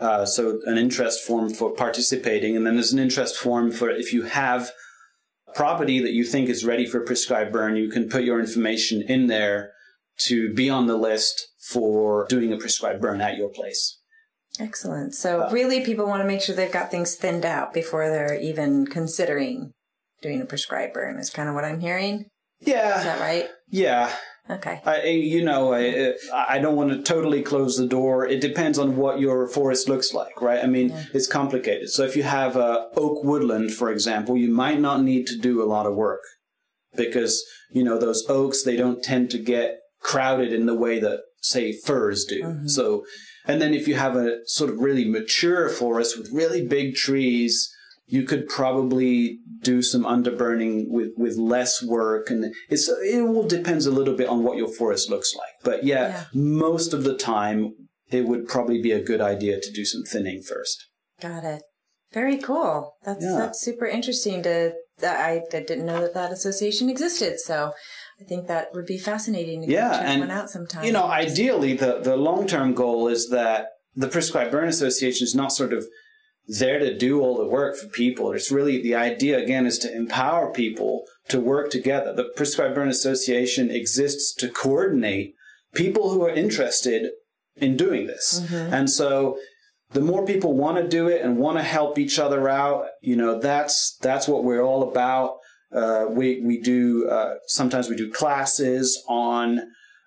[0.00, 4.12] Uh, so an interest form for participating, and then there's an interest form for if
[4.12, 4.72] you have
[5.54, 9.28] property that you think is ready for prescribed burn, you can put your information in
[9.28, 9.70] there
[10.18, 14.00] to be on the list for doing a prescribed burn at your place.
[14.60, 15.14] Excellent.
[15.14, 18.38] So, uh, really, people want to make sure they've got things thinned out before they're
[18.38, 19.72] even considering
[20.20, 22.26] doing a prescribed burn, is kind of what I'm hearing.
[22.60, 22.98] Yeah.
[22.98, 23.48] Is that right?
[23.68, 24.12] Yeah.
[24.50, 24.80] Okay.
[24.84, 28.26] I, you know, I, I don't want to totally close the door.
[28.26, 30.62] It depends on what your forest looks like, right?
[30.62, 31.04] I mean, yeah.
[31.14, 31.90] it's complicated.
[31.90, 35.62] So if you have a oak woodland, for example, you might not need to do
[35.62, 36.22] a lot of work
[36.96, 41.20] because, you know, those oaks, they don't tend to get crowded in the way that,
[41.40, 42.42] say, firs do.
[42.42, 42.66] Mm-hmm.
[42.66, 43.04] So
[43.46, 47.72] and then if you have a sort of really mature forest with really big trees,
[48.06, 52.30] you could probably do some underburning with, with less work.
[52.30, 55.52] And it's, it all depends a little bit on what your forest looks like.
[55.64, 56.24] But yeah, yeah.
[56.34, 57.72] most of the time,
[58.10, 60.88] it would probably be a good idea to do some thinning first.
[61.20, 61.62] Got it.
[62.12, 62.92] Very cool.
[63.04, 63.36] That's, yeah.
[63.36, 67.40] that's super interesting to, I, I didn't know that that association existed.
[67.40, 67.72] So
[68.20, 70.84] I think that would be fascinating to yeah, check and, one out sometime.
[70.84, 75.34] You know, ideally, the, the long term goal is that the Prescribed Burn Association is
[75.34, 75.86] not sort of
[76.46, 78.32] there to do all the work for people.
[78.32, 82.12] It's really the idea, again, is to empower people to work together.
[82.12, 85.34] The Prescribed Burn Association exists to coordinate
[85.74, 87.10] people who are interested
[87.56, 88.40] in doing this.
[88.44, 88.74] Mm-hmm.
[88.74, 89.38] And so
[89.92, 93.16] the more people want to do it and want to help each other out, you
[93.16, 95.36] know, that's that's what we're all about.
[95.74, 99.60] Uh, we we do uh, sometimes we do classes on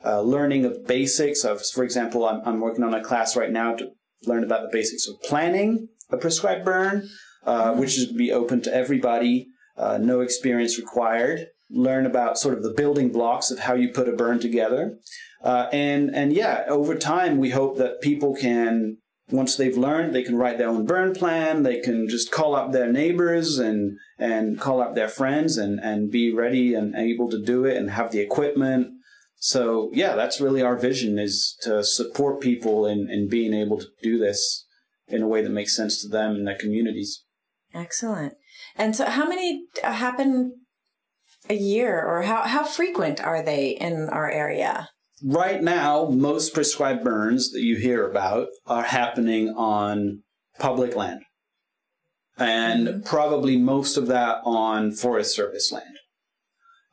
[0.05, 3.75] uh, learning of basics of, for example, I'm, I'm working on a class right now
[3.75, 3.89] to
[4.25, 7.09] learn about the basics of planning a prescribed burn,
[7.45, 7.79] uh, mm-hmm.
[7.79, 9.47] which is be open to everybody,
[9.77, 11.47] uh, no experience required.
[11.71, 14.99] Learn about sort of the building blocks of how you put a burn together,
[15.43, 18.97] uh, and and yeah, over time we hope that people can
[19.29, 21.63] once they've learned, they can write their own burn plan.
[21.63, 26.11] They can just call up their neighbors and and call up their friends and and
[26.11, 28.87] be ready and able to do it and have the equipment.
[29.37, 33.87] So yeah, that's really our vision is to support people in in being able to
[34.03, 34.65] do this
[35.07, 37.23] in a way that makes sense to them and their communities.
[37.73, 38.35] Excellent.
[38.75, 40.53] And so, how many uh, happen
[41.49, 44.89] a year, or how how frequent are they in our area?
[45.23, 50.23] Right now, most prescribed burns that you hear about are happening on
[50.59, 51.21] public land.
[52.37, 52.99] And mm-hmm.
[53.01, 55.97] probably most of that on Forest Service land.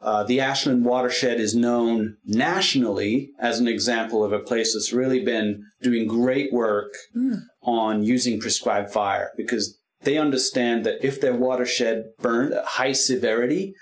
[0.01, 5.25] Uh, the Ashland watershed is known nationally as an example of a place that's really
[5.25, 7.39] been doing great work mm.
[7.63, 13.75] on using prescribed fire because they understand that if their watershed burned at high severity,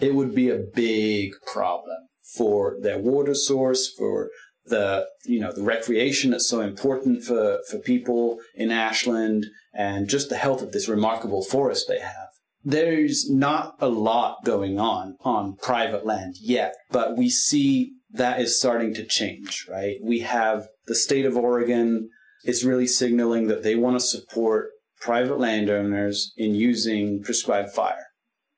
[0.00, 4.30] it would be a big problem for their water source, for
[4.64, 10.28] the you know the recreation that's so important for for people in Ashland, and just
[10.28, 12.28] the health of this remarkable forest they have.
[12.64, 18.58] There's not a lot going on on private land yet, but we see that is
[18.58, 19.66] starting to change.
[19.68, 19.96] Right?
[20.02, 22.08] We have the state of Oregon
[22.44, 28.06] is really signaling that they want to support private landowners in using prescribed fire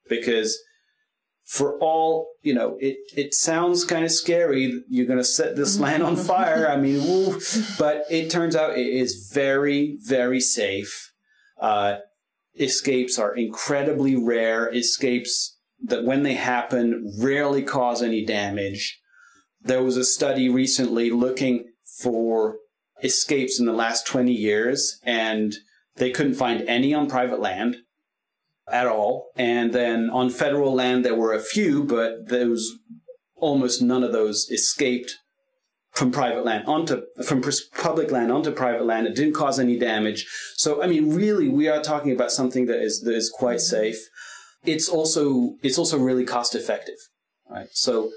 [0.08, 0.58] because
[1.44, 5.78] for all you know it it sounds kind of scary you're going to set this
[5.78, 6.68] land on fire.
[6.68, 7.40] I mean woo,
[7.78, 11.12] but it turns out it is very very safe.
[11.60, 11.96] Uh,
[12.58, 14.72] escapes are incredibly rare.
[14.72, 19.00] Escapes that when they happen rarely cause any damage.
[19.60, 21.64] There was a study recently looking
[22.00, 22.56] for
[23.02, 25.54] escapes in the last 20 years and
[25.96, 27.76] they couldn't find any on private land
[28.70, 29.30] at all.
[29.36, 32.72] And then on federal land, there were a few, but those
[33.36, 35.18] almost none of those escaped
[35.90, 37.42] from private land onto from
[37.76, 39.06] public land onto private land.
[39.06, 40.26] It didn't cause any damage.
[40.56, 43.98] So I mean, really, we are talking about something that is that is quite safe.
[44.64, 46.96] It's also it's also really cost effective,
[47.48, 47.68] right?
[47.72, 48.10] So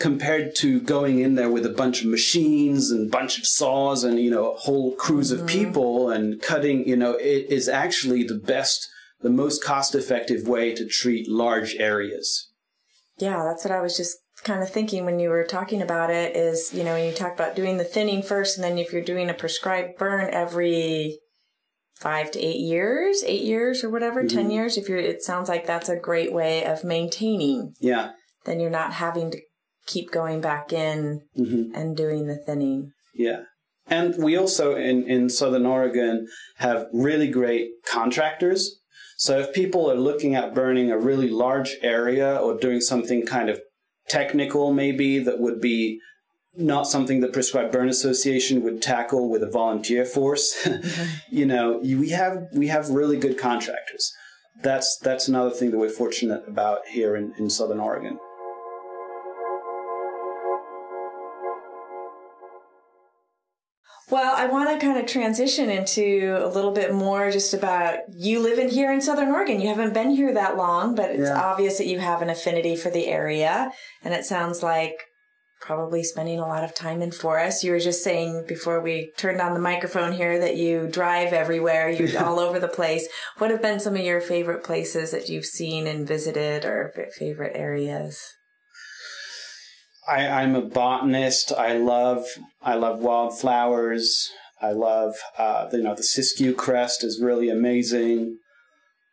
[0.00, 4.02] compared to going in there with a bunch of machines and a bunch of saws
[4.02, 5.48] and you know a whole crews of mm-hmm.
[5.48, 8.88] people and cutting, you know, it is actually the best
[9.22, 12.50] the most cost effective way to treat large areas.
[13.18, 16.34] Yeah, that's what I was just kind of thinking when you were talking about it
[16.34, 19.02] is, you know, when you talk about doing the thinning first and then if you're
[19.02, 21.18] doing a prescribed burn every
[21.96, 24.36] five to eight years, eight years or whatever, mm-hmm.
[24.36, 27.74] 10 years, if you're, it sounds like that's a great way of maintaining.
[27.78, 28.12] Yeah.
[28.46, 29.40] Then you're not having to
[29.86, 31.74] keep going back in mm-hmm.
[31.74, 32.92] and doing the thinning.
[33.14, 33.42] Yeah.
[33.86, 38.79] And we also in, in Southern Oregon have really great contractors.
[39.20, 43.50] So if people are looking at burning a really large area or doing something kind
[43.50, 43.60] of
[44.08, 46.00] technical maybe that would be
[46.56, 51.10] not something the prescribed burn association would tackle with a volunteer force mm-hmm.
[51.30, 54.12] you know we have we have really good contractors
[54.62, 58.18] that's that's another thing that we're fortunate about here in, in southern oregon
[64.10, 68.40] Well, I want to kind of transition into a little bit more just about you
[68.40, 69.60] living here in Southern Oregon.
[69.60, 71.40] You haven't been here that long, but it's yeah.
[71.40, 73.70] obvious that you have an affinity for the area.
[74.02, 74.96] And it sounds like
[75.60, 77.62] probably spending a lot of time in forests.
[77.62, 81.88] You were just saying before we turned on the microphone here that you drive everywhere,
[81.88, 83.06] you're all over the place.
[83.38, 87.52] What have been some of your favorite places that you've seen and visited or favorite
[87.54, 88.20] areas?
[90.08, 91.52] I, am a botanist.
[91.52, 92.24] I love
[92.62, 94.30] I love wildflowers.
[94.60, 98.38] I love uh, you know the Siskiyou crest is really amazing,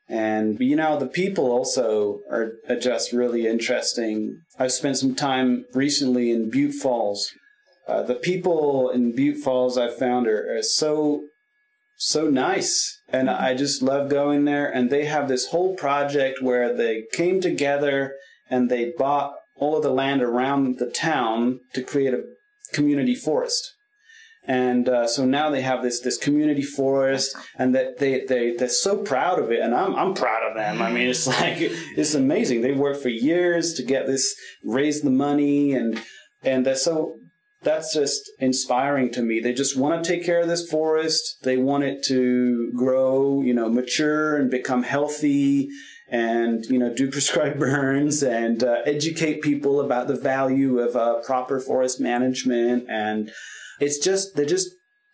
[0.07, 4.41] and you know the people also are, just really interesting.
[4.59, 7.31] I've spent some time recently in Butte Falls.
[7.87, 11.23] Uh, the people in Butte Falls I've found are, are so
[11.97, 13.29] so nice, and.
[13.29, 14.67] I just love going there.
[14.67, 18.13] And they have this whole project where they came together
[18.49, 22.23] and they bought all of the land around the town to create a
[22.73, 23.73] community forest.
[24.47, 28.69] And uh, so now they have this this community forest, and that they they they're
[28.69, 30.81] so proud of it, and I'm I'm proud of them.
[30.81, 32.61] I mean, it's like it's amazing.
[32.61, 36.01] They worked for years to get this, raise the money, and
[36.43, 37.17] and they're so
[37.61, 39.41] that's just inspiring to me.
[39.41, 41.39] They just want to take care of this forest.
[41.43, 45.67] They want it to grow, you know, mature and become healthy
[46.09, 51.21] and you know do prescribed burns and uh, educate people about the value of uh,
[51.25, 53.31] proper forest management and
[53.79, 54.69] it's just they're just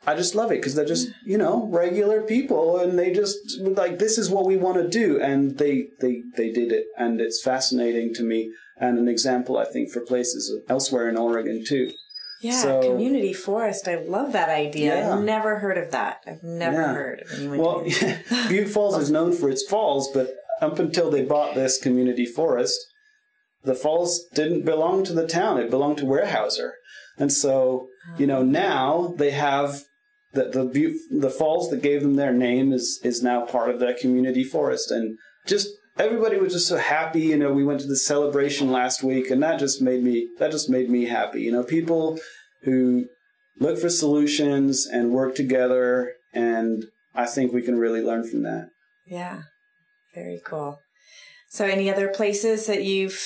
[0.06, 4.00] I just love it because they're just you know regular people and they just like
[4.00, 7.42] this is what we want to do and they they they did it and it's
[7.42, 11.92] fascinating to me and an example I think for places elsewhere in Oregon too.
[12.42, 13.88] Yeah, so, community forest.
[13.88, 14.98] I love that idea.
[14.98, 15.16] Yeah.
[15.16, 16.26] I've never heard of that.
[16.28, 16.94] I've never yeah.
[16.94, 17.58] heard of anyone.
[17.58, 17.84] Well,
[18.50, 22.80] Butte Falls is known for its falls, but up until they bought this community forest,
[23.63, 25.60] the falls didn't belong to the town.
[25.60, 26.72] It belonged to Weyerhaeuser.
[27.18, 27.88] And so,
[28.18, 29.84] you know, now they have
[30.34, 33.94] the, the, the falls that gave them their name is, is now part of their
[33.94, 34.92] community forest.
[34.92, 37.22] And just everybody was just so happy.
[37.22, 40.52] You know, we went to the celebration last week and that just made me, that
[40.52, 41.42] just made me happy.
[41.42, 42.20] You know, people
[42.63, 43.06] who
[43.60, 46.13] look for solutions and work together.
[46.34, 48.70] And I think we can really learn from that.
[49.06, 49.44] Yeah.
[50.13, 50.80] Very cool.
[51.49, 53.19] So, any other places that you've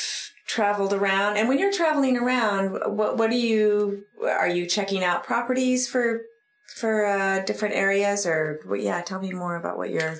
[0.47, 1.37] traveled around?
[1.37, 6.21] And when you're traveling around, what what do you are you checking out properties for
[6.75, 9.01] for uh, different areas, or yeah?
[9.01, 10.17] Tell me more about what you're.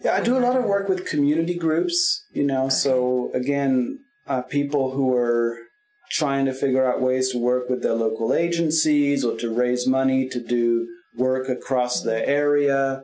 [0.00, 2.26] Yeah, I do a lot of work with community groups.
[2.30, 2.74] You know, okay.
[2.74, 5.58] so again, uh, people who are
[6.10, 10.28] trying to figure out ways to work with their local agencies or to raise money
[10.28, 13.02] to do work across the area.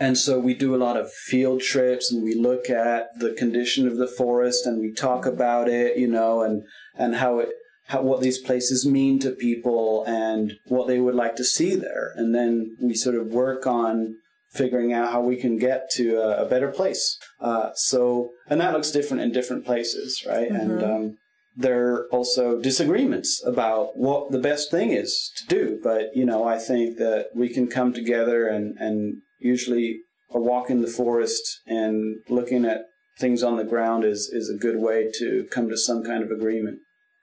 [0.00, 3.86] And so we do a lot of field trips and we look at the condition
[3.86, 6.64] of the forest and we talk about it, you know, and,
[6.96, 7.50] and how it,
[7.86, 12.12] how, what these places mean to people and what they would like to see there.
[12.16, 14.16] And then we sort of work on
[14.50, 17.18] figuring out how we can get to a, a better place.
[17.40, 20.50] Uh, so, and that looks different in different places, right?
[20.50, 20.70] Mm-hmm.
[20.70, 21.18] And, um,
[21.58, 25.80] there are also disagreements about what the best thing is to do.
[25.82, 30.70] But, you know, I think that we can come together and, and usually a walk
[30.70, 32.82] in the forest and looking at
[33.18, 36.30] things on the ground is, is a good way to come to some kind of
[36.30, 36.78] agreement.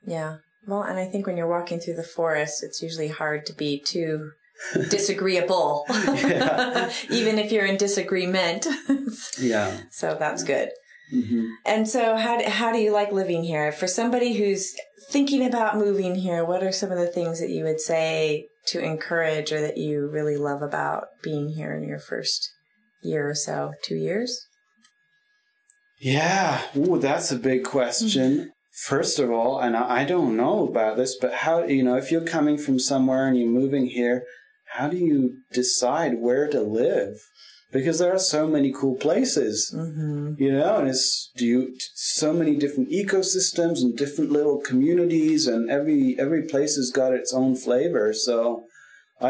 [0.05, 0.37] Yeah.
[0.67, 3.79] Well, and I think when you're walking through the forest, it's usually hard to be
[3.79, 4.31] too
[4.89, 8.67] disagreeable, even if you're in disagreement.
[9.39, 9.81] yeah.
[9.91, 10.69] So that's good.
[11.13, 11.45] Mm-hmm.
[11.65, 13.71] And so, how do, how do you like living here?
[13.71, 14.73] For somebody who's
[15.11, 18.79] thinking about moving here, what are some of the things that you would say to
[18.79, 22.51] encourage or that you really love about being here in your first
[23.01, 23.73] year or so?
[23.83, 24.47] Two years?
[25.99, 26.61] Yeah.
[26.75, 28.51] Ooh, that's a big question.
[28.83, 32.21] First of all, and I don't know about this, but how, you know, if you're
[32.21, 34.23] coming from somewhere and you're moving here,
[34.73, 37.15] how do you decide where to live?
[37.77, 40.41] Because there are so many cool places, Mm-hmm.
[40.43, 41.05] you know, and it's
[41.39, 41.59] do you
[41.93, 47.31] so many different ecosystems and different little communities, and every every place has got its
[47.41, 48.07] own flavor.
[48.27, 48.37] So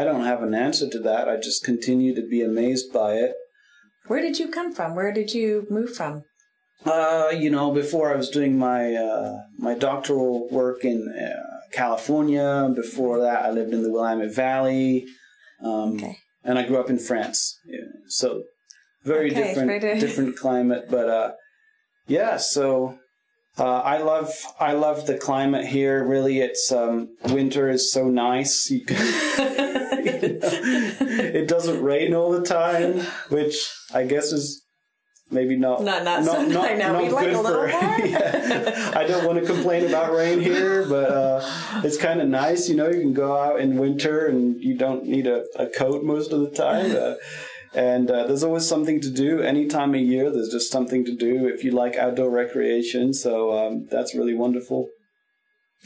[0.08, 1.28] don't have an answer to that.
[1.32, 3.32] I just continue to be amazed by it.
[4.08, 4.94] Where did you come from?
[4.98, 6.22] Where did you move from?
[6.84, 9.32] Uh, you know, before I was doing my uh,
[9.68, 11.42] my doctoral work in uh,
[11.72, 12.48] California.
[12.84, 14.90] Before that, I lived in the Willamette Valley.
[15.64, 16.14] Um, Okay.
[16.46, 17.58] And I grew up in France.
[18.08, 18.42] So
[19.04, 21.32] very Okay, different very- different climate, but uh,
[22.06, 22.36] yeah.
[22.38, 22.98] So
[23.58, 26.04] uh, I love I love the climate here.
[26.06, 28.70] Really, it's um, winter is so nice.
[28.70, 29.04] You can, you
[30.22, 30.38] know,
[31.40, 34.62] it doesn't rain all the time, which I guess is.
[35.30, 35.82] Maybe not.
[35.82, 37.68] Not- not so- I know, we'd like a little more.
[37.68, 38.92] yeah.
[38.94, 42.68] I don't want to complain about rain here, but uh, it's kind of nice.
[42.68, 46.04] You know, you can go out in winter and you don't need a, a coat
[46.04, 46.94] most of the time.
[46.96, 47.14] Uh,
[47.74, 49.40] and uh, there's always something to do.
[49.42, 53.12] Any time of year, there's just something to do if you like outdoor recreation.
[53.12, 54.88] So um, that's really wonderful.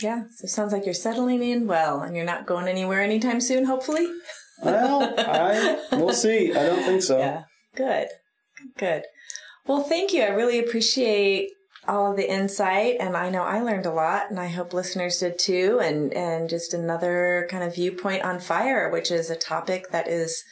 [0.03, 3.41] Yeah, so it sounds like you're settling in well and you're not going anywhere anytime
[3.41, 4.07] soon, hopefully.
[4.63, 6.51] Well, I we'll see.
[6.53, 7.19] I don't think so.
[7.27, 7.43] Yeah,
[7.75, 8.09] good,
[8.79, 9.03] good.
[9.71, 10.25] Well, thank you.
[10.25, 11.53] I really appreciate
[11.87, 15.19] all of the insight, and I know I learned a lot, and I hope listeners
[15.19, 15.79] did too.
[15.81, 20.43] And and just another kind of viewpoint on fire, which is a topic that is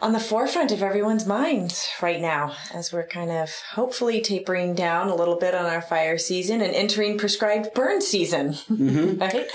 [0.00, 5.08] on the forefront of everyone's minds right now, as we're kind of hopefully tapering down
[5.08, 8.50] a little bit on our fire season and entering prescribed burn season.
[8.70, 9.18] Mm-hmm.
[9.18, 9.46] right?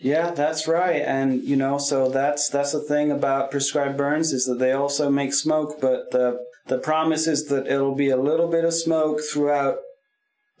[0.00, 1.00] Yeah, that's right.
[1.00, 5.08] And you know, so that's that's the thing about prescribed burns is that they also
[5.08, 9.20] make smoke, but the the promise is that it'll be a little bit of smoke
[9.20, 9.78] throughout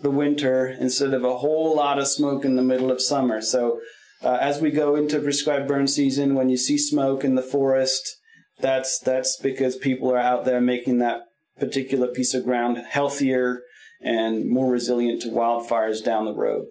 [0.00, 3.40] the winter instead of a whole lot of smoke in the middle of summer.
[3.40, 3.80] So
[4.20, 8.16] uh, as we go into prescribed burn season, when you see smoke in the forest,
[8.58, 11.20] that's that's because people are out there making that
[11.60, 13.62] particular piece of ground healthier
[14.02, 16.66] and more resilient to wildfires down the road.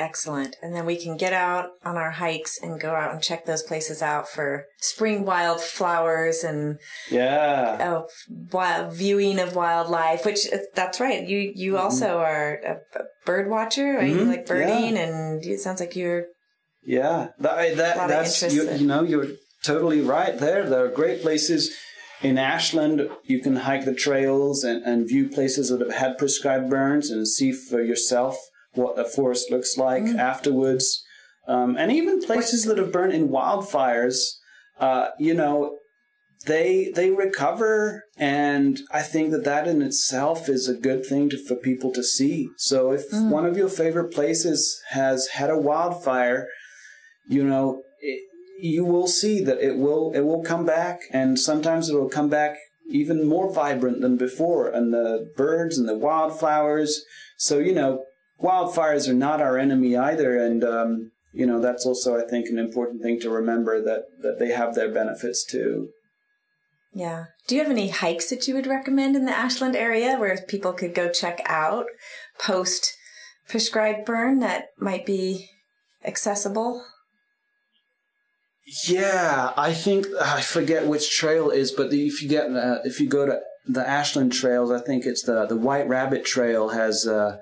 [0.00, 0.54] Excellent.
[0.62, 3.62] And then we can get out on our hikes and go out and check those
[3.62, 6.78] places out for spring wildflowers and
[7.10, 7.78] Yeah.
[7.80, 8.08] oh,
[8.52, 10.24] wild viewing of wildlife.
[10.24, 11.26] Which uh, that's right.
[11.26, 14.08] You you also are a, a bird watcher, right?
[14.10, 16.26] You Mhm, like birding, and it sounds like you're
[16.84, 19.28] Yeah, that, that that's you, you know you're
[19.64, 20.68] totally right there.
[20.68, 21.74] There are great places
[22.22, 23.08] in Ashland.
[23.24, 27.26] You can hike the trails and, and view places that have had prescribed burns and
[27.26, 28.36] see for yourself
[28.74, 30.18] what the forest looks like Mm.
[30.18, 31.02] afterwards.
[31.46, 34.18] Um, and even places that have burned in wildfires,
[34.78, 35.78] uh, you know,
[36.46, 41.36] they they recover, and I think that that in itself is a good thing to,
[41.46, 42.48] for people to see.
[42.56, 43.30] So if Mm.
[43.30, 46.46] one of your favorite places has had a wildfire,
[47.28, 48.20] you know, it,
[48.60, 52.28] you will see that it will it will come back, and sometimes it will come
[52.28, 52.56] back
[52.90, 57.04] even more vibrant than before, and the birds and the wildflowers.
[57.36, 58.04] So you know,
[58.42, 62.58] wildfires are not our enemy either, and um, you know that's also I think an
[62.58, 65.88] important thing to remember that that they have their benefits too.
[66.92, 67.26] yeah.
[67.46, 70.72] Do you have any hikes that you would recommend in the Ashland area where people
[70.72, 71.86] could go check out
[72.38, 72.94] post
[73.48, 75.48] prescribed burn that might be
[76.04, 76.84] accessible?
[78.86, 82.80] Yeah, I think I forget which trail it is, but the, if you get uh,
[82.84, 86.68] if you go to the Ashland trails, I think it's the the White Rabbit Trail
[86.70, 87.38] has uh,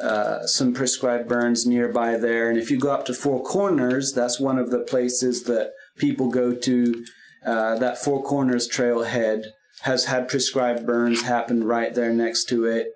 [0.00, 4.40] uh, some prescribed burns nearby there, and if you go up to Four Corners, that's
[4.40, 7.04] one of the places that people go to.
[7.46, 9.44] Uh, that Four Corners trailhead
[9.82, 12.88] has had prescribed burns happen right there next to it.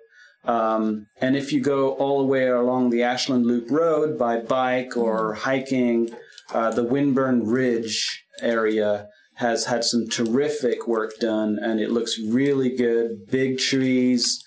[0.43, 4.97] Um, and if you go all the way along the Ashland Loop Road by bike
[4.97, 6.09] or hiking,
[6.51, 12.75] uh, the Windburn Ridge area has had some terrific work done, and it looks really
[12.75, 13.27] good.
[13.29, 14.43] Big trees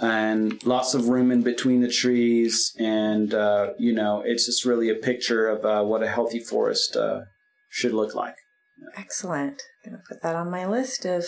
[0.00, 4.88] and lots of room in between the trees, and uh, you know, it's just really
[4.90, 7.20] a picture of uh, what a healthy forest uh,
[7.68, 8.34] should look like.
[8.96, 9.62] Excellent.
[9.84, 11.24] I'm Gonna put that on my list of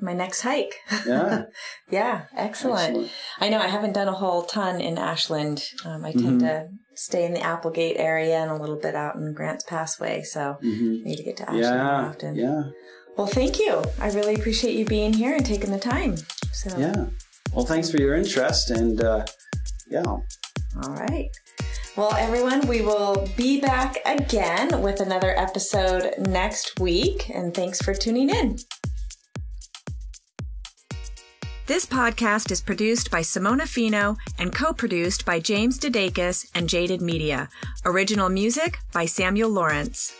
[0.00, 0.74] my next hike.
[1.06, 1.44] Yeah,
[1.90, 2.88] yeah, excellent.
[2.90, 3.10] Excellent.
[3.40, 5.62] I know I haven't done a whole ton in Ashland.
[5.84, 6.38] Um, I tend Mm-hmm.
[6.40, 10.56] to stay in the Applegate area and a little bit out in Grants Passway, so
[10.60, 12.36] hmm I need to get to Ashland more yeah, often.
[12.36, 12.62] yeah,
[13.18, 13.82] Well, thank you.
[14.00, 16.16] I really appreciate you being here and taking the time.
[16.52, 17.06] So, yeah.
[17.56, 19.24] Well, thanks for your interest, and uh,
[19.90, 20.02] yeah.
[20.02, 20.22] all
[20.82, 21.30] right.
[21.96, 27.94] Well, everyone, we will be back again with another episode next week, and thanks for
[27.94, 28.58] tuning in.
[31.66, 37.48] This podcast is produced by Simona Fino and co-produced by James Dedekis and Jaded Media.
[37.86, 40.14] Original music by Samuel Lawrence.